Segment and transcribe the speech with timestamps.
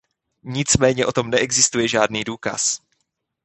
[0.43, 2.79] Nicméně o tom neexistuje žádný důkaz.